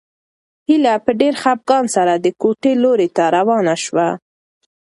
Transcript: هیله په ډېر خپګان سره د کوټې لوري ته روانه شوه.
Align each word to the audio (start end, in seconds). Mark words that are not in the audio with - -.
هیله 0.67 0.93
په 1.05 1.11
ډېر 1.19 1.33
خپګان 1.41 1.85
سره 1.95 2.13
د 2.15 2.27
کوټې 2.41 2.73
لوري 2.83 3.09
ته 3.15 3.23
روانه 3.35 3.75
شوه. 3.83 4.07